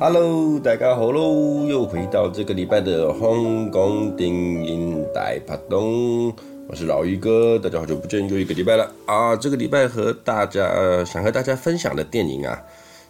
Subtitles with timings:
[0.00, 1.66] Hello，大家好喽！
[1.66, 6.32] 又回到这个礼拜的香港电影大拍档，
[6.68, 9.34] 我是老于哥，大家好久不见，又一个礼拜了啊！
[9.34, 12.62] 这个礼拜和大家、呃、想和大家分享的电影啊，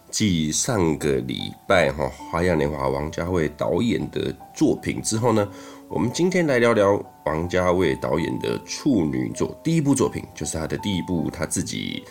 [0.09, 5.47] 继上个礼拜哈《花样年华》王家卫导演的作品之后呢，
[5.89, 12.01] 我们今天来聊聊王家卫导演的处女作，第一部作品就是他的第一部他自己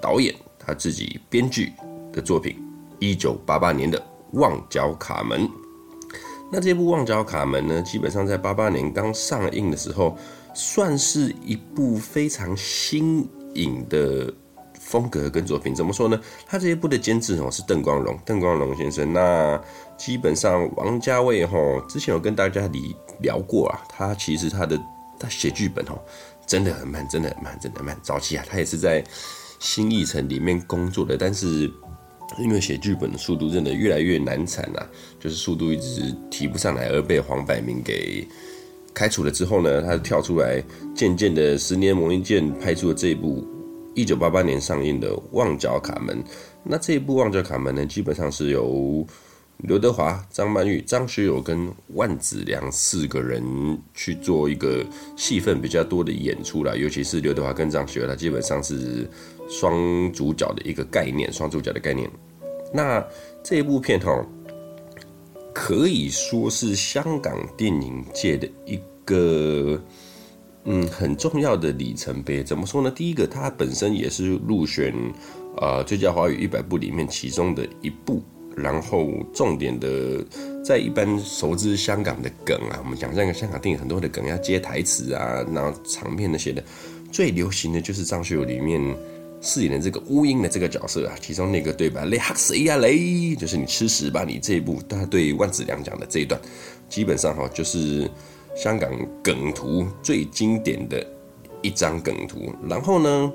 [0.00, 1.72] 导演、他自己编剧
[2.12, 2.56] 的作品，
[3.00, 4.00] 一九八八年的。
[4.32, 5.48] 旺角卡门，
[6.52, 10.16] 那这部《旺角卡门》呢，基本上在八八年刚上映的时候，
[10.54, 14.32] 算是一部非常新颖的
[14.78, 15.74] 风格跟作品。
[15.74, 16.20] 怎么说呢？
[16.46, 19.12] 他这一部的监制哦是邓光荣，邓光荣先生。
[19.12, 19.58] 那
[19.96, 21.56] 基本上王家卫哈，
[21.88, 22.80] 之前有跟大家聊
[23.22, 24.78] 聊过啊，他其实他的
[25.18, 25.98] 他写剧本哦
[26.46, 27.98] 真的很慢，真的很慢，真的很慢。
[28.02, 29.02] 早期啊，他也是在
[29.58, 31.72] 新艺城里面工作的，但是。
[32.36, 34.86] 因为写剧本的速度真的越来越难产啊，
[35.18, 38.26] 就是速度一直提不上来，而被黄百鸣给
[38.94, 40.62] 开除了之后呢，他跳出来，
[40.94, 43.46] 渐渐的十年磨一剑，拍出了这一部
[43.94, 46.22] 一九八八年上映的《旺角卡门》。
[46.62, 49.06] 那这一部《旺角卡门》呢，基本上是由
[49.58, 53.42] 刘德华、张曼玉、张学友跟万梓良四个人
[53.94, 54.84] 去做一个
[55.16, 59.08] 戏份比较多的演出啦，尤其是刘德华跟张学友，他基本上是。
[59.50, 62.06] 双主角的一个概念，双主角的概念。
[62.70, 63.02] 那
[63.42, 64.22] 这一部片哈，
[65.54, 69.82] 可以说是香港电影界的一个
[70.64, 72.44] 嗯很重要的里程碑。
[72.44, 72.90] 怎么说呢？
[72.90, 74.94] 第一个，它本身也是入选
[75.56, 78.22] 呃最佳华语一百部里面其中的一部。
[78.58, 80.24] 然后重点的，
[80.64, 86.62] 在一般熟知香港的梗啊，我们讲这个香港电影很多的梗要接台词啊，然后长片那些的，
[87.12, 88.96] 最流行的就是张学友里面。
[89.40, 92.04] 饰演的这个乌蝇的这个角色啊，其中那个对白？
[92.06, 96.40] 雷哈谁呀雷，就是你吃屎吧你这一部，他对万梓良讲的这一段，
[96.88, 98.10] 基本上哈就是
[98.56, 98.90] 香港
[99.22, 101.06] 梗图最经典的
[101.62, 102.52] 一张梗图。
[102.68, 103.32] 然后呢，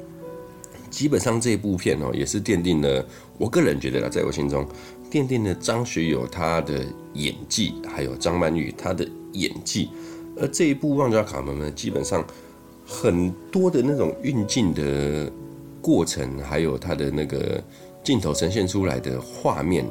[0.90, 4.68] 基本上这部片哦也是奠定了，我个人觉得啦，在我心中
[5.14, 9.90] 奠定了张学友他的演技，还有张曼玉他的演技。
[10.36, 12.26] 而这一部《旺角卡门》呢，基本上
[12.84, 15.32] 很多的那种运镜的。
[15.84, 17.62] 过程还有它的那个
[18.06, 19.86] 镜头呈现出来的画面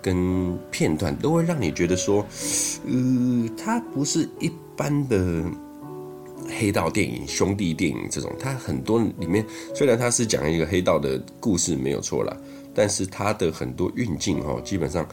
[0.00, 2.24] 跟片段，都会让你觉得说，
[2.86, 5.44] 呃，它不是一般的
[6.58, 8.32] 黑道电影、兄弟电影这种。
[8.38, 12.34] 它很多里面虽然它是讲一个黑道的故事没有错啦，
[12.74, 15.06] 但是它的很多运镜哦，基本上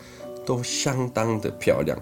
[0.46, 1.98] 都相当的漂亮。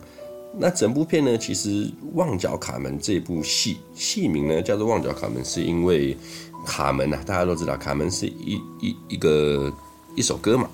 [0.58, 6.18] 那整部片呢，其实《旺角卡门》这部戏戏名呢叫做《旺角卡门》，是因为。
[6.66, 9.74] 卡门啊，大家都知道，卡门是一一一个
[10.14, 10.69] 一首歌嘛。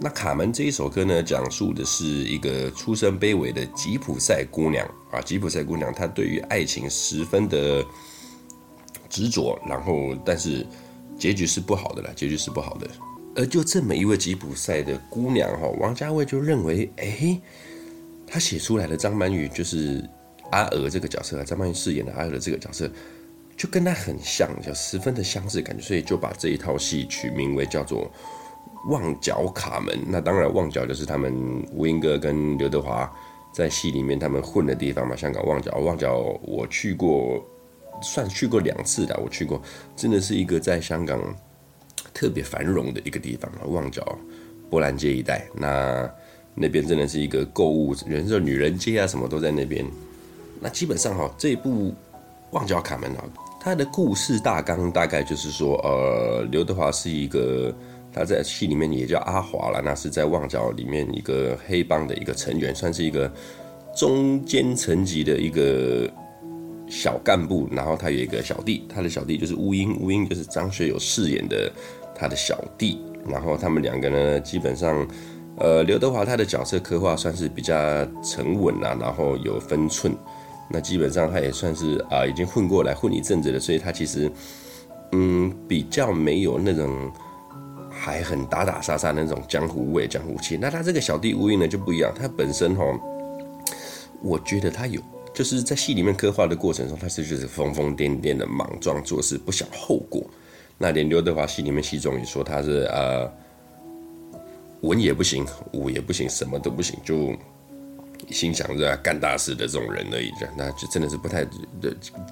[0.00, 7.84] 那卡门这一首歌呢，讲述的是一个出身卑微的吉普赛姑娘啊，吉普赛姑娘她对于爱情十分的
[9.10, 10.66] 执着，然后但是
[11.18, 12.88] 结局是不好的啦，结局是不好的。
[13.36, 17.40] 而就这么一位吉普赛的姑娘哈，王家卫就认为，哎，
[18.26, 20.02] 他写出来的张曼玉就是
[20.50, 22.90] 阿娥这个角色，张曼玉饰演的阿娥这个角色。
[23.56, 28.04] 就跟他很像，就十分的相似感觉，所以就把这一套戏取名为叫做
[28.90, 29.96] 《旺角卡门》。
[30.06, 33.10] 那当然，旺角就是他们吴英哥跟刘德华
[33.54, 35.16] 在戏里面他们混的地方嘛。
[35.16, 37.42] 香港旺角，旺角我去过，
[38.02, 39.62] 算去过两次的，我去过，
[39.96, 41.18] 真的是一个在香港
[42.16, 43.68] 特别繁荣的一个地方啊。
[43.68, 44.18] 旺角
[44.70, 46.10] 波兰街一带，那
[46.54, 49.84] 那边真的是一个购物人设，女人街啊，什么都在那边。
[50.58, 51.90] 那基本上哈，这一部
[52.52, 53.24] 《旺角卡门》啊。
[53.60, 57.74] 它的故事大纲大概就是说，呃，刘德华是一个
[58.12, 63.30] 他在戏里面也叫阿华了，那是在旺角里面一个黑帮的一个成员，算是一个
[63.94, 66.08] 中间层级的一个
[66.88, 67.68] 小干部。
[67.72, 71.70] 然后他有一个小弟，他的小弟就是乌英，乌英就是张学友饰演的
[72.16, 73.00] 他的小弟。
[73.28, 75.04] 然后他们两个呢，基本上，
[75.58, 77.74] 呃，刘德华他的角色刻画算是比较
[78.22, 80.16] 沉稳啊，然后有分寸。
[80.70, 84.30] 那基本上他也算是啊、已经混过来混一阵子了，所以他其实
[85.10, 87.10] 嗯比较没有那种
[87.90, 90.56] 还很打打杀杀那种江湖味、江湖气。
[90.56, 92.84] 那他这个小弟乌蝇呢就不一样，他本身哈，
[94.22, 95.00] 我觉得他有
[95.34, 100.22] 就是在戏里面刻画的过程中，他是就是疯疯癫癫的莽撞做事，不想后果。
[100.78, 103.30] 那连刘德华戏里面戏中也说他是呃
[104.80, 107.34] 文也不行，武也不行，什么都不行，就。
[108.30, 111.46] 心想着干大事的这种人而已，那就真的是不太。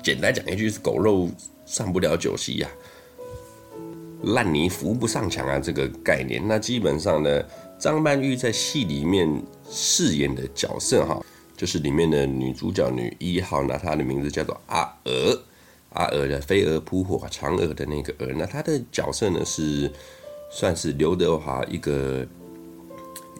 [0.02, 1.28] 简单讲一句，是狗肉
[1.66, 2.68] 上不了酒席呀，
[4.22, 6.42] 烂泥扶不上墙啊，这个概念。
[6.48, 7.44] 那基本上呢，
[7.78, 9.28] 张曼玉在戏里面
[9.70, 11.22] 饰演的角色哈，
[11.54, 15.38] 就是里面的女主角女一号，那她的名字叫做阿娥，
[15.94, 19.90] 阿娥的飞蛾扑火，嫦娥的那个娥，那她的角色呢是
[20.50, 22.24] 算是刘德华一个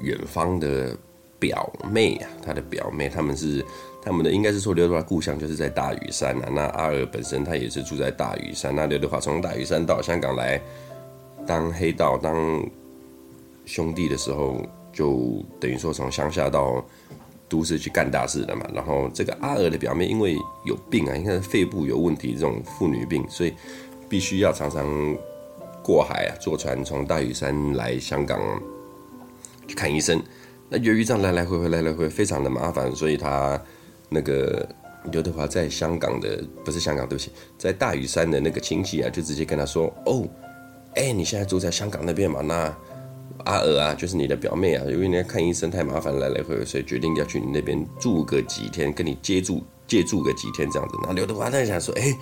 [0.00, 0.96] 远方的
[1.38, 3.64] 表妹啊，她的表妹，他们是
[4.02, 10.60] 他们的应该是说刘德华故乡就是在大屿山啊，那阿娥本身她也是住在大屿山，那刘德华从大屿山到香港来
[11.46, 12.34] 当黑道当
[13.64, 14.60] 兄弟的时候。
[14.94, 16.80] 就等于说从乡下到
[17.48, 18.66] 都市去干大事的嘛。
[18.72, 23.54] 然后这个阿娥的表妹因为有病啊，应该是肺部有问题，这种妇女病，所以
[24.08, 25.16] 必须要常常
[25.82, 28.40] 过海啊，坐船从大屿山来香港
[29.66, 30.22] 去看医生。
[30.68, 33.60] 那由于这样来来回回来来回非常的麻烦，所以他
[34.08, 34.68] 那个
[35.12, 40.26] 刘德华在香港的不是香港，对不起，在大屿山的那个亲戚啊，就直接跟他说：“哦，
[40.94, 42.40] 哎，你现在住在香港那边嘛？
[42.40, 42.74] 那。”
[43.44, 50.96] 阿娥啊，就是你的表妹啊，因为你要看医生太麻烦，来来回回，所以决定要去你那边住个几天，跟你接住借住个几天这样子。
[51.02, 52.18] 那刘德华在想说，哎、欸，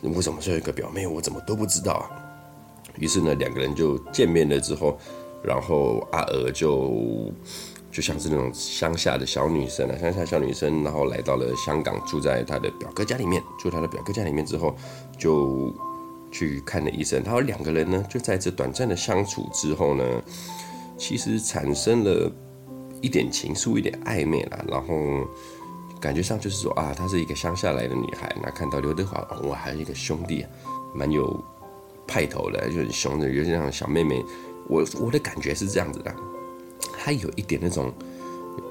[0.00, 2.10] 你为什么说有一个表妹，我怎么都不知道啊？
[2.98, 4.98] 于是呢，两个人就见面了之后，
[5.42, 7.32] 然后阿娥就
[7.92, 14.74] 就像是那种乡下的小女生啊，乡下小女生，然后来到了香港，住在她的表哥家里面，住她的表哥家里面之后，
[15.16, 15.72] 就。
[16.36, 20.04] 去看了医生，他说两个人呢，就在这短暂的相处之后呢，
[20.98, 22.30] 其实产生了
[23.00, 24.62] 一点情愫，一点暧昧啦。
[24.68, 25.26] 然后
[25.98, 29.18] 感觉上就是说啊，她是一个乡下来的女孩，那看到刘德华，
[29.48, 30.44] 哇、还有一个兄弟，
[30.94, 31.42] 蛮有
[32.06, 34.22] 派头的，就很凶的，有点像小妹妹。
[34.68, 36.14] 我我的感觉是这样子的，
[36.98, 37.90] 她有一点那种，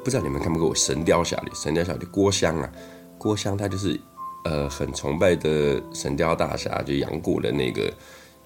[0.04, 1.50] 不知道你们看不看过《神雕侠侣》？
[1.64, 2.72] 《神雕侠侣》郭襄啊，
[3.18, 4.00] 郭襄她就是。
[4.46, 7.92] 呃，很崇拜的神雕大侠，就杨过的那个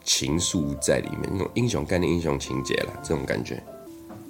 [0.01, 3.61] 情愫在里面，那种英雄概念、英雄情节啦，这种感觉。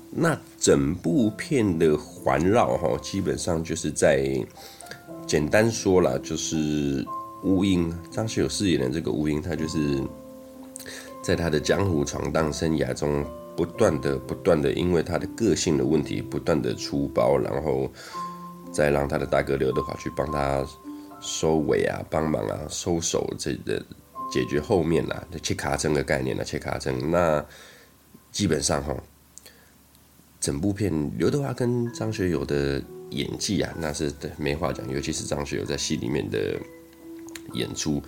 [0.09, 4.43] 那整部片的环绕哈，基本上就是在
[5.27, 7.05] 简单说了，就是
[7.43, 10.01] 乌英张学友饰演的这个乌英，他就是
[11.21, 13.23] 在他的江湖闯荡生涯中，
[13.55, 17.87] 不断的、不断的，因为他的个性的问题，不断的出包，然后
[18.71, 20.65] 再让他的大哥刘德华去帮他。
[21.21, 23.83] 收尾啊，帮忙啊，收手这个
[24.31, 27.11] 解决后面啊，切卡针的概念呢、切卡针。
[27.11, 27.45] 那
[28.31, 28.95] 基本上哈，
[30.39, 36.57] 整部片刘德华跟张学友的演技啊，那是没话讲，尤其是张学友在戏里面的
[37.53, 38.01] 演出。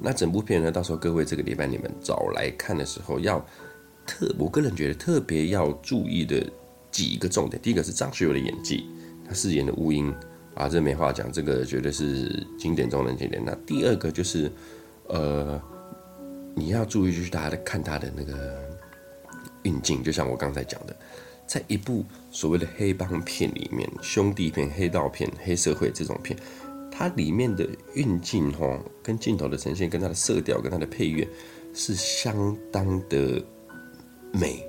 [0.00, 3.44] 那整部片呢，到时候各位这个礼拜你们找来看的时候，要
[4.06, 6.44] 特，我个人觉得特别要注意的
[6.90, 7.60] 几个重点。
[7.62, 8.88] 第一个是张学友的演技，
[9.26, 10.12] 他饰演的乌蝇。
[10.58, 13.40] 啊，这没话讲，这个绝对是经典中的经典。
[13.44, 14.50] 那第二个就是，
[15.06, 15.62] 呃，
[16.52, 18.58] 你要注意，就是大家看他的那个
[19.62, 20.96] 运镜，就像我刚才讲的，
[21.46, 26.36] 在一部所谓的黑帮片里面，兄弟片、黑道片、黑社会这种片，
[26.90, 27.64] 它里面的
[27.94, 31.24] 运镜哈，跟镜头的呈现，跟它的色调，跟它的配乐，
[31.72, 33.40] 是相当的
[34.32, 34.68] 美，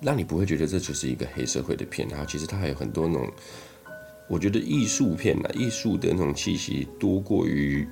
[0.00, 2.06] 让你不会觉得这就是一个黑社会的片。
[2.08, 3.28] 然后其实它还有很多那种。
[4.30, 7.84] 我觉得艺术片啊，艺术的那种气息多过于，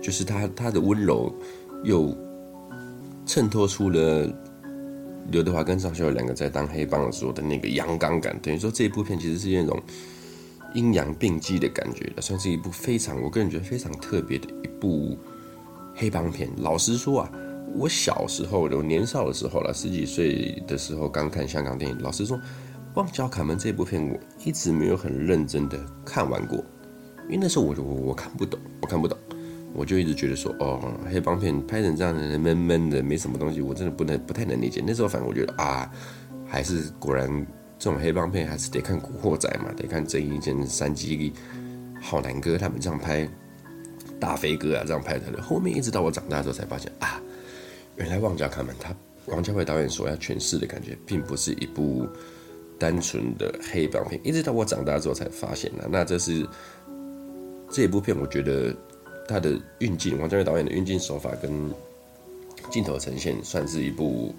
[0.00, 1.34] 就是他他的温柔，
[1.82, 2.16] 又
[3.26, 4.32] 衬托出了
[5.32, 8.38] 刘德华跟张学友两个在当黑帮的时候的那个阳刚感。
[8.40, 9.82] 等于说这一部片其实是那种
[10.76, 15.18] 阴阳并济的感觉，算是一部非常我个人觉得非常特别的一部
[15.92, 16.48] 黑帮片。
[16.58, 17.32] 老实说啊，
[17.74, 21.98] 我小时候，我年少的时候了，十几岁的时候刚看香港电影。
[22.00, 22.38] 老实说。
[22.94, 26.58] 《旺角卡门》这部片我一直没有很认真的看完过，
[27.26, 29.16] 因为那时候我我我看不懂，我看不懂，
[29.72, 34.82] 我就一直觉得说，哦，黑帮片拍成这样的闷闷的，没什么东西，我真的不能不太能理解。
[34.84, 35.88] 那时候反正我觉得啊，
[36.44, 37.28] 还是果然
[37.78, 41.32] 这种黑帮片还是得看《古惑仔》嘛，得看郑伊健、山鸡、
[42.00, 43.28] 浩南哥他们这样拍，
[44.18, 45.40] 大飞哥啊这样拍的。
[45.40, 47.22] 后面一直到我长大之后才发现啊，
[47.94, 48.92] 原来《旺角卡门》他
[49.26, 52.08] 王家卫导演所要诠释的感觉，并不是一部。
[52.80, 55.86] 单纯的黑帮片，一直到我长大之后才发现的。
[55.92, 56.48] 那这是
[57.70, 58.74] 这一部片，我觉得
[59.28, 61.52] 它的运镜，王家卫导演的运镜手法跟
[62.70, 64.34] 镜头呈现，算是一部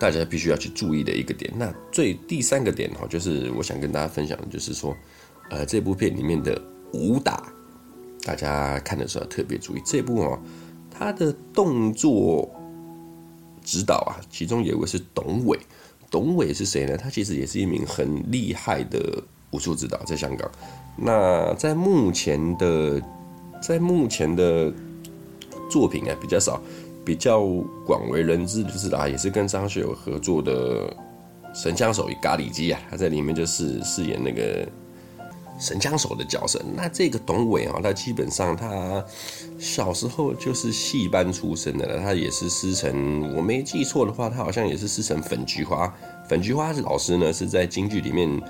[0.00, 1.52] 大家必须要去注意的一个点。
[1.56, 4.92] 那最第三个点哈，就是我想跟大家分享的，就是说，
[5.50, 6.60] 呃，这部片里面的
[6.94, 7.52] 武打，
[8.24, 9.82] 大家看的时候特别注意。
[9.86, 10.38] 这部哦，
[10.90, 12.50] 他的动作
[13.62, 15.56] 指导啊，其中有一位是董伟。
[16.10, 16.96] 董伟是谁呢？
[16.96, 20.50] 他其实也是一名很厉害的武术指导，在香港。
[20.96, 23.00] 那在目前的，
[23.60, 24.72] 在目前的
[25.70, 26.60] 作品啊比较少，
[27.04, 27.40] 比较
[27.84, 30.94] 广为人知的就是啊，也是跟张学友合作的
[31.54, 34.66] 神枪手与咖喱鸡啊，他在里面就是饰演那个
[35.58, 36.62] 神枪手的角色。
[36.74, 39.04] 那这个董伟啊，他基本上他
[39.58, 45.92] 小时候就是戏班出身的了，他也是师承，我没记错的话，他好像也是师承粉菊花。
[46.28, 48.40] 粉菊花老师呢是在京剧里面，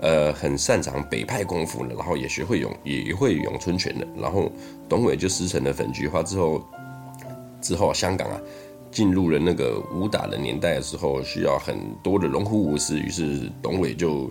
[0.00, 4.06] 呃，很擅长北派功夫的，然后也学会咏，也会咏春拳的。
[4.16, 4.50] 然后
[4.88, 6.64] 董伟就师承了粉菊花之后，
[7.60, 8.40] 之后香港啊。
[8.92, 14.30] 进入了那个武打的年代的时候，需要很多的龙虎武师，于是董伟就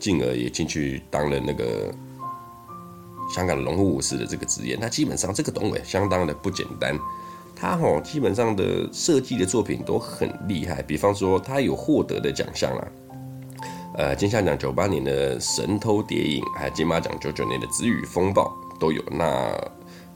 [0.00, 1.92] 进而也进去当了那个
[3.32, 4.76] 香港龙虎武师的这个职业。
[4.80, 6.98] 那基本上这个董伟相当的不简单，
[7.54, 12.88] 他哦基本上的设计的作品都很厉害，比方说他有获得的奖项啦，
[13.98, 19.02] 呃金像奖九八年的神偷谍影，还有金马奖九九年的紫雨风暴都有。
[19.12, 19.54] 那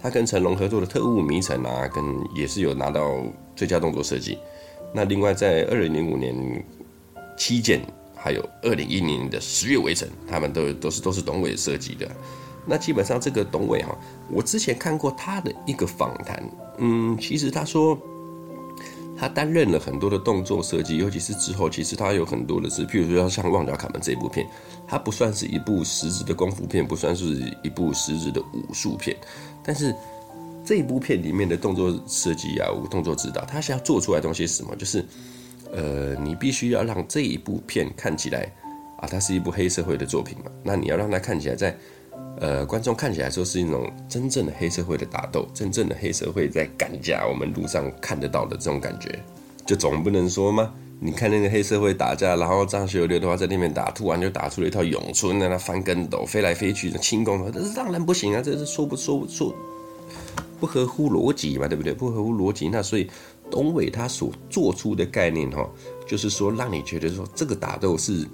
[0.01, 2.03] 他跟成龙合作的《特务迷城》啊，跟
[2.35, 3.23] 也是有拿到
[3.55, 4.39] 最佳动作设计。
[4.93, 6.35] 那另外在二零零五年
[7.37, 7.81] 《七剑》，
[8.25, 12.11] 还有二零一零年的《十月围城》，他们都都是都是董伟设计的。
[12.65, 13.95] 那基本上这个董伟哈，
[14.31, 16.43] 我之前看过他的一个访谈，
[16.79, 17.99] 嗯，其实他说
[19.15, 24.49] 他担任了很多的动作设计，尤其是之后，其实他有很多的是，譬如说像《旺角卡门》这部片，
[24.89, 29.15] 它不算是一部实质的功夫片，不算是一部实质的武术片。
[29.63, 29.95] 但是
[30.65, 34.75] 这一部片里面的动作设计啊，动作指导，他是要做出来的东西是什么？
[34.77, 35.05] 就是，
[35.73, 38.53] 呃，你必须要让这一部片看起来
[38.99, 40.51] 啊，它是一部黑社会的作品嘛。
[40.63, 41.77] 那你要让它看起来在，
[42.41, 49.19] 呃，观众看起来说是一种真正的黑社会的打斗，真正的黑社会在干架，我们路上看得到的这种感觉，
[49.67, 50.73] 就总不能说吗？
[51.01, 58.41] 你看那个黑社会打架，然后张学友、刘德华在那边打，突然就打出了一套咏春，让他翻跟斗、飞来飞去的轻功，这是当然不行啊！
[58.41, 59.55] 这是说不说不说
[60.61, 61.93] 不合乎逻辑嘛，对不对？
[61.93, 62.69] 不合乎逻辑。
[62.71, 63.11] 那所以
[63.55, 65.65] 董伟他所做出的概念哈，
[66.09, 68.27] 就是说让你觉得说这个打斗是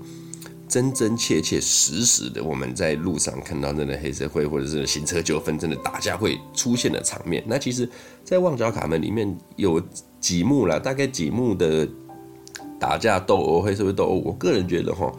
[0.67, 7.45] 真真切切实实的，我们在路上看到那个黑社会或者是行车纠纷真的打架会出现的场面。
[7.47, 7.87] 那其实，
[8.25, 9.79] 在《旺角卡门》里面有
[10.19, 11.87] 几幕了，大概几幕的。
[12.79, 15.13] 打架斗殴，黑社会斗殴，我个人觉得哈，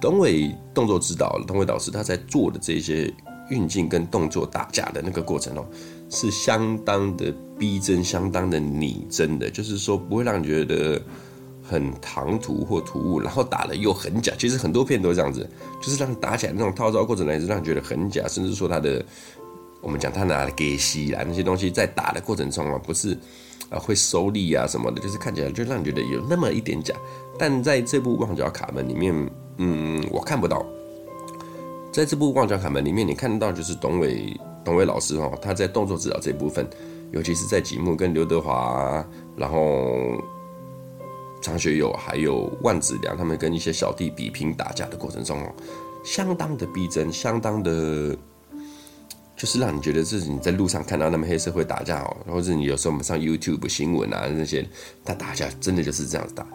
[0.00, 3.08] 董伟动作指导，董伟导师他在做的这些
[3.50, 5.64] 运镜跟动作打架的那个过程哦，
[6.10, 11.00] 是相当的逼真，相当的拟真的，就是说不会让你觉得
[11.62, 14.32] 很唐突或突兀，然后打的又很假。
[14.36, 15.48] 其实很多片都是这样子，
[15.80, 19.00] 就是让你打起来那种套招过程呢，是让你觉得很假，甚至说他的
[19.80, 23.16] 我们讲他拿的给戏啊那些东西，在打的过程中啊，不是。
[23.70, 26.94] 啊，会收力啊什么的，就是看起来就让你觉得有那么一点假。
[27.38, 30.62] 但在这部《旺角卡门》里面，嗯，我看不到。
[31.90, 36.68] 在这部《旺角卡门》里面，你看得到就是董伟，董伟老师哦，他在动作指导这部分，
[37.12, 40.20] 尤其是在几幕跟刘德华，然后
[41.40, 45.52] 张学友还有万梓良他们跟一些小弟比拼打架的过程中哦，
[46.04, 48.16] 相当的逼真，相当的。
[49.34, 54.64] 就是让你觉得，是你在路上看到他们黑社会打架哦，或者你有时候我们上 YouTube 新闻啊那些，
[55.04, 56.46] 他打架真的就是这样子打，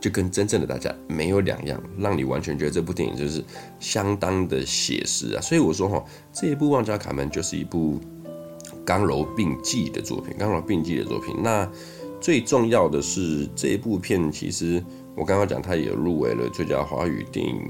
[0.00, 3.44] 就跟真正的打架没有两样，让你完全觉得这部电影就是
[3.78, 5.40] 相当的写实啊。
[5.40, 8.00] 所以我说哈，这一部《旺角卡门》就是一部
[8.88, 11.36] 刚柔并济的作品，刚柔并济的作品。
[11.42, 11.70] 那
[12.18, 14.82] 最重要的是这一部片，其实
[15.14, 17.60] 我刚刚讲，它也入围了最佳华语电影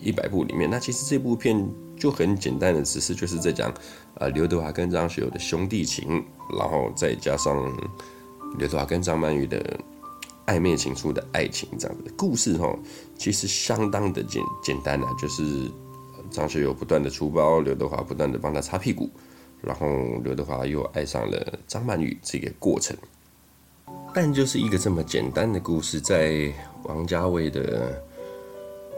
[0.00, 0.70] 一百部里面。
[0.70, 1.68] 那其实这部片。
[1.98, 3.74] 就很简单的，只是就是在讲，
[4.20, 6.24] 呃，刘德华跟张学友的兄弟情，
[6.56, 7.56] 然后再加上
[8.56, 9.80] 刘德华跟张曼玉的
[10.46, 12.72] 暧昧情愫的爱情这样的故事哈，
[13.18, 15.68] 其实相当的简简单啊，就是
[16.30, 19.10] 张学友不断的出包，刘德华不断的帮他擦屁股，
[19.60, 19.86] 然后
[20.22, 22.96] 刘德华又爱上了张曼玉这个过程，
[24.14, 26.52] 但就是一个这么简单的故事，在
[26.84, 28.02] 王家卫的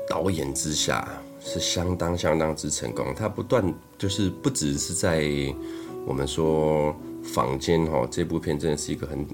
[0.08, 1.06] 导演之下。
[1.42, 3.64] 是相当相当之成功，他不断
[3.96, 5.24] 就是不只是在
[6.04, 9.26] 我们说坊间哈，这部片真的是一个很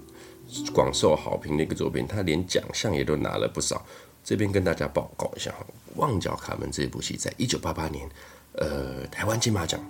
[0.72, 3.84] 广受好评的一个作品，他连奖项也都拿了不少。
[4.22, 5.66] 这边跟大家报告一下哈，
[6.00, 8.08] 《旺角卡门》这部戏在一九八八年，
[8.52, 9.80] 呃，台湾金马奖，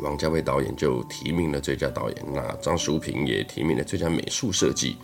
[0.00, 4.96] 王家卫导演就提名了最佳导演，那张淑平也提名了最佳美术设计。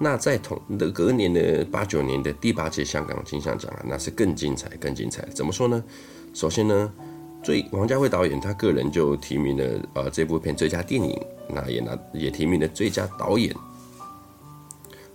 [0.00, 5.24] 那在同的隔年的八九年的第八届香港金像奖啊，那是更精彩，更精彩。
[5.34, 5.82] 怎么说呢？
[6.32, 6.92] 首先呢，
[7.44, 11.16] 最王家卫导演他个人就提名了呃这部片最佳电影，
[11.48, 13.54] 那也拿也提名了最佳导演。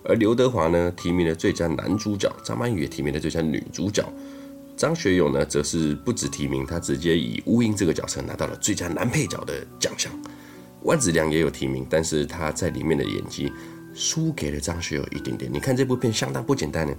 [0.06, 4.08] 而刘德华呢提名了最佳男主角，张曼玉也提名了最佳女主角，
[4.80, 10.10] 张学友呢则是不止提名，他直接以乌蝇这个角色拿到了最佳男配角的奖项。
[10.84, 13.52] 万梓良也有提名，但是他在里面的演技。
[13.92, 15.52] 输给了张学友一点点。
[15.52, 16.94] 你看这部片相当不简单呢。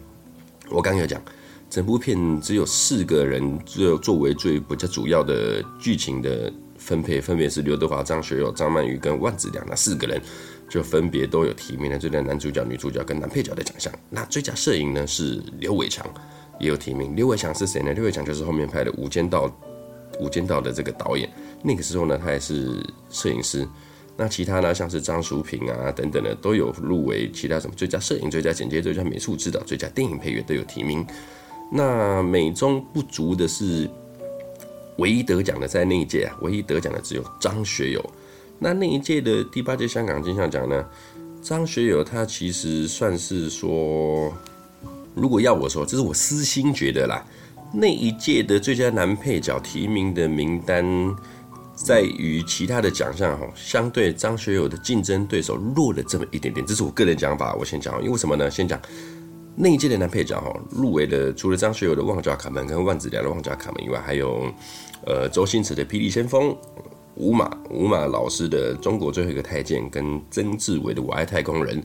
[0.68, 1.22] 我刚刚有讲，
[1.70, 10.20] 整部片只有四个人，只有作为最比较主要的剧情的分配，分别是刘德华、张学友、张曼玉跟万梓良那四个人，
[10.68, 13.90] 就分别都有提名了最佳男主角、女主角跟男配角的奖项。
[14.10, 16.04] 那最佳摄影呢是刘伟强
[16.60, 17.16] 也有提名。
[17.16, 17.92] 刘伟强是谁呢？
[17.92, 19.48] 刘伟强就是后面拍的《无间道》
[20.20, 21.28] 《无间道》的这个导演。
[21.62, 23.66] 那个时候呢，他也是摄影师。
[24.16, 27.30] 那其他呢，像是张淑平啊等等的，都有入围。
[27.32, 31.06] 其他什么最佳摄影、最佳剪接、最佳美术指导、最佳电影配乐都有提名。
[31.72, 33.88] 那美中不足的是，
[34.98, 38.04] 唯一得奖的在那一届啊，唯一得奖的只有张学友。
[38.58, 40.84] 那那一届的第八届香港金像奖呢，
[41.40, 44.30] 张学友他其实算是说，
[45.14, 47.24] 如果要我说，这是我私心觉得啦，
[47.72, 51.14] 那一届的最佳男配角提名的名单。
[51.82, 57.54] 在于其他的奖项哈，相对张学友的竞争对手弱了这么一点点，这是我个人讲法。
[57.54, 58.50] 我先讲，因为什么呢？
[58.50, 58.78] 先讲
[59.56, 64.52] 那一届的男配角哈，入围的除了张学友的《旺角卡门》跟万梓良的《旺角卡门》以外，还有
[65.06, 66.50] 呃周星驰的《霹雳先锋》，
[67.14, 71.80] 吴马吴马老师的《中国最后一个太监》，跟曾志伟的《我爱太空人》。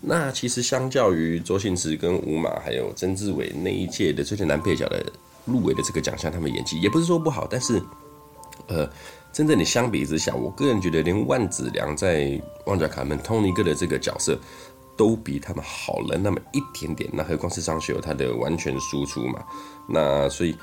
[0.00, 5.04] 那其实相较于周星驰跟吴马还有曾志伟那一届的最佳男配角的
[5.44, 7.82] 入围的这个奖项，他们演技也不是说不好，但是
[8.66, 8.88] 呃。
[9.30, 12.22] 真正的相比之下，我个人觉得连万梓良在
[12.64, 14.36] 《旺角卡门》通尼哥的这个角色
[14.96, 17.08] 都比他们好了那么一点点。
[17.12, 19.44] 那何况是张学友他的完全输出嘛？
[19.86, 20.56] 那所以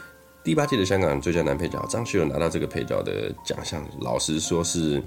[0.43, 5.01] 第八届的香港最佳男配角张学友拿到这个配角的奖项，老实说是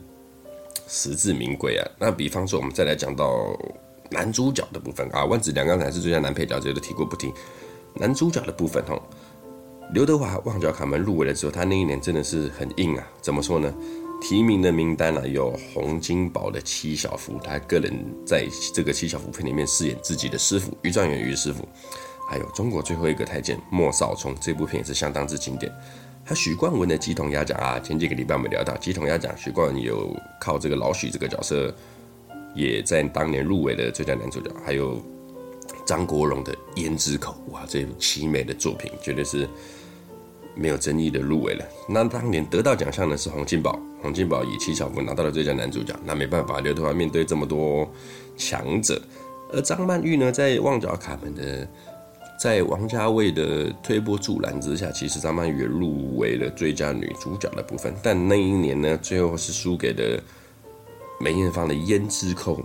[0.86, 1.86] 实至名归啊。
[1.98, 3.58] 那比方说，我们再来讲到
[4.10, 7.32] 男主角的部分啊，万梓良刚才是最佳男配角，这个都提过不提。
[7.94, 9.00] 男主角的部分哈。
[9.94, 13.08] 刘德华《旺角卡门》入围了之后，他那一年真的是很硬啊！
[13.22, 13.74] 怎么说呢？
[14.20, 17.90] 提名的名单呢、啊，有洪金宝的七小福，他个人
[18.26, 21.66] 在这个七小福片里面饰演自己的师傅于状元于师傅，
[22.28, 25.72] 还有中国最后一个太监莫少聪，这部片也是相当之经典。
[26.22, 31.74] 还有许冠文的鸡同鸭讲啊，前几个礼拜我们聊到鸡同鸭讲，许冠文有靠这个老许这个角色，
[32.58, 34.50] 也在当年入围了最佳男主角。
[34.66, 35.00] 还有
[35.86, 39.48] 张国荣的胭脂扣，哇，这部凄美的作品绝对是。
[40.60, 41.64] 没有争议的入围了。
[41.88, 45.94] 那当年得到奖项的是洪金宝，洪金宝以七小福拿到了最佳男主角。
[46.04, 47.88] 那没办法，刘德华面对这么多
[48.36, 49.00] 强者，
[49.52, 51.68] 而张曼玉呢，在《旺角卡门》的，
[52.40, 57.94] 在王家卫的推波助澜之下，其实张曼玉入围了最佳女主角的部分。
[58.02, 60.20] 但那一年呢，最后是输给了
[61.18, 62.56] 梅艳芳的《胭脂扣》。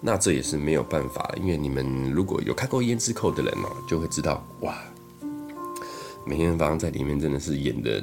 [0.00, 4.76] 那这也是没有办法，因为你们如果有看过《胭脂扣》的人哦，就会知道哇。
[6.26, 8.02] 梅艳芳在里面真的是演得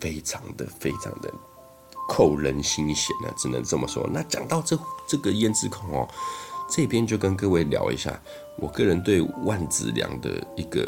[0.00, 1.32] 非常的非常的
[2.08, 4.08] 扣人心弦啊，只能这么说。
[4.12, 6.08] 那讲到这这个胭脂扣哦，
[6.68, 8.20] 这边就跟各位聊一下，
[8.58, 10.86] 我个人对万梓良的一个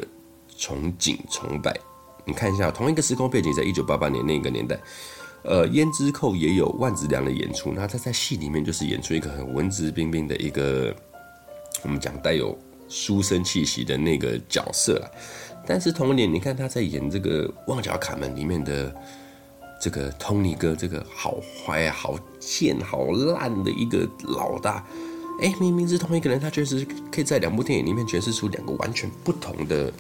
[0.59, 1.75] 崇敬崇拜。
[2.27, 4.79] 你看一下，同一个时空背景，在一九八八年那个年代，
[5.44, 10.94] 呃，胭脂扣也有万梓良的演出，那他在戏里面就是演出一个很文质彬彬的一个，
[11.83, 15.04] 我们讲带有书生气息的那个角色啊。
[15.66, 18.94] 但是同年，你看他在演这个《旺角卡门》里面的
[19.78, 24.83] 这个通尼哥，这个好坏、好贱、好烂的一个老大，
[25.42, 29.92] 哎，明明是同一个人，他确实可以在两部电影里面诠释出两个完全不同的、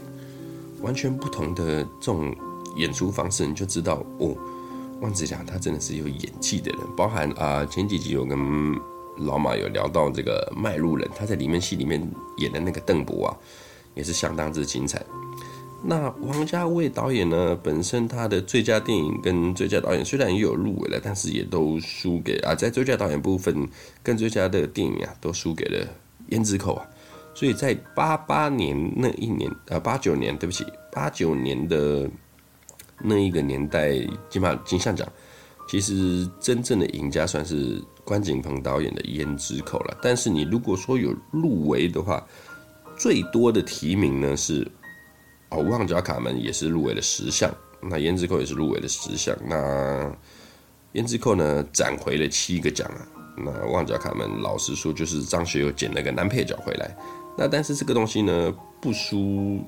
[0.80, 2.34] 完全不同的这种
[2.76, 4.34] 演出方式，你就知道哦，
[5.00, 6.80] 万梓良他真的是有演技的人。
[6.96, 8.38] 包含啊、前几集我跟
[9.18, 12.00] 老马有聊到这个卖路人，他在里面戏里面
[12.38, 13.36] 演的那个邓博啊，
[13.94, 15.04] 也是相当之精彩。
[15.86, 17.54] 那王家卫导演呢？
[17.62, 23.68] 本身他的最佳电影跟最佳导演虽然也有入围了，但是也都输给啊，在最佳导演部分
[24.02, 25.86] 跟最佳的电影啊，都输给了
[26.34, 26.86] 《胭脂扣》啊。
[27.34, 32.08] 所以在八八年那一年啊，八九年，对不起，八九年的
[33.00, 33.92] 那一个年代，
[34.28, 35.06] 金马金像奖，
[35.68, 39.98] 其实真正的赢家算是关锦鹏导演的《胭脂扣》了。
[40.02, 42.26] 但是你如果说有入围的话，
[42.96, 44.66] 最多的提名呢是。
[45.50, 47.48] 哦，旺角卡门也是入围了十项，
[47.80, 50.10] 那胭脂扣也是入围了十项，那
[50.94, 56.96] 胭脂扣呢攒回了七个奖啊，那旺角卡门老实说就是张学友捡了个男配角回来，
[57.38, 59.60] 那但是这个东西呢不输，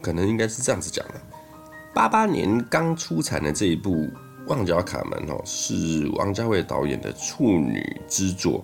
[0.00, 1.20] 可能应该是这样子讲的，
[1.96, 4.06] 八八年刚出产的这一部
[4.48, 8.62] 旺角卡门哦，是王家卫导演的处女之作。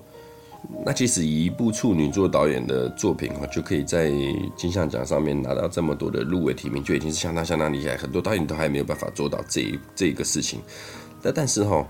[0.85, 4.13] 那其实一部处女座导演的作品哈，就可以在
[4.55, 7.97] 金像奖上面拿到这么多的入围提名，就已经是相当相当厉害。
[7.97, 10.61] 很多导演都还没有办法做到这这个事情。
[11.23, 11.89] 但但是哈，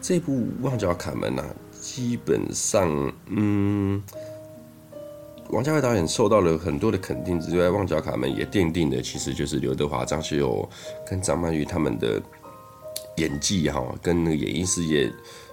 [0.00, 1.44] 这部《旺角卡门》啊，
[1.82, 4.02] 基本上，嗯，
[5.50, 10.68] 王家卫导演受到了很多的肯定之外，《旺角卡门》也奠定了其实就是刘德华、张学友
[11.08, 12.20] 跟张曼玉他们的
[13.16, 15.10] 演技哈，跟那个演艺事业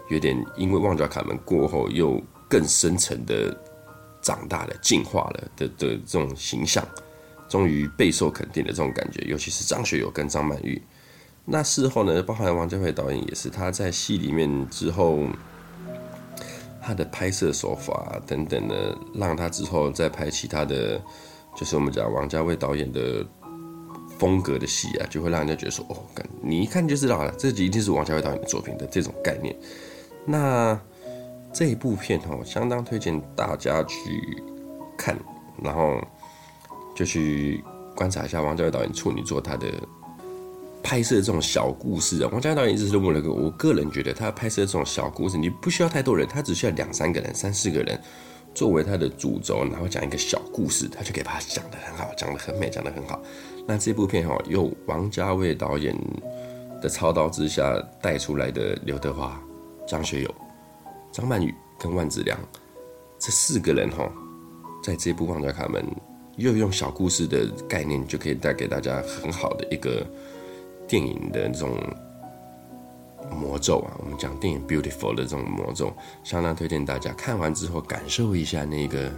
[0.09, 3.57] 有点因为《旺角卡门》过后又更深层的
[4.21, 6.85] 长大了、进化了的的这种形象，
[7.47, 10.81] 终于备受肯定的这种感觉，尤其是张学友跟张曼玉。
[11.45, 15.19] 那事后呢，包含王家卫导演也是，他在戏里面之后，
[16.85, 21.01] 他的拍摄手法等等的，让他之后再拍其他的，
[21.55, 23.25] 就是我们讲王家卫导演的
[24.19, 25.97] 风格的戏啊，就会让人家觉得说，哦，
[26.43, 29.55] 你一看就知道了，这集一定是王家卫导演的作品的这种概念。
[30.27, 30.79] 那
[31.51, 33.97] 这一部片哦，相当推荐大家去
[34.95, 35.17] 看，
[35.63, 35.99] 然后
[36.95, 37.63] 就去
[37.95, 39.67] 观察一下王家卫导演处女作他的。
[40.85, 47.99] 拍摄这种小故事啊，王家导演一直是问了个，我个人觉得他拍摄这种小故事，你不需要太多人，他只需要两三个人、三四个人
[48.53, 53.19] 作为他的主轴，然后讲一个小故事，他就可以把它讲得很好，讲得很美，讲得很好。
[53.67, 55.97] 那这部片哈，由王家卫导演
[56.83, 59.41] 的操刀之下带出来的刘德华、
[59.87, 60.35] 张学友、
[61.11, 62.37] 张曼玉跟万梓良
[63.17, 64.07] 这四个人哈，
[64.83, 65.81] 在这部《旺角卡门》
[66.37, 70.05] 又用小故事的概念，就可以带给大家很好的一个。
[70.87, 71.77] 电影的这种
[73.31, 75.91] 魔咒啊，我们讲电影 beautiful 的这种魔咒，
[76.23, 79.11] 相当推荐大家看完之后感受一下那个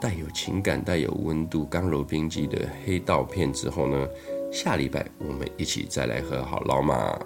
[0.00, 4.08] 带有情感、带有温度、刚柔并济的黑道片之后呢，
[4.52, 7.18] 下礼拜我们一起再来和好老马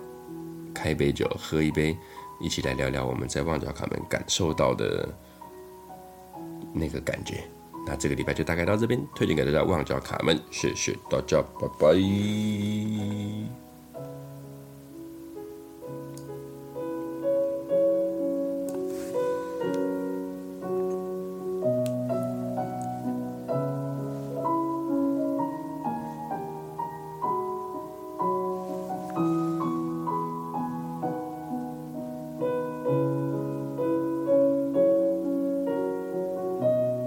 [0.75, 1.97] 开杯酒，喝一杯，
[2.41, 5.09] 一起来聊聊我们在旺角卡门感受到的
[6.75, 7.45] 那个感觉。
[7.87, 13.62] 那这个礼拜就大概到这边，推荐给大家《旺角卡门》，谢谢大家，拜拜。